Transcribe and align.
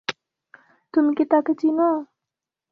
তুমি 0.93 1.11
কি 1.17 1.23
তাকে 1.31 1.51
চিনো? 1.61 1.89